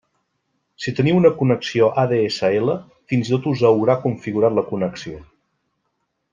[0.85, 2.73] Si teniu una connexió ADSL,
[3.13, 5.25] fins i tot us haurà configurat la connexió.